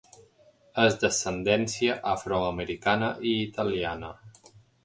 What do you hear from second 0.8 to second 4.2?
És d'ascendència afroamericana i italiana.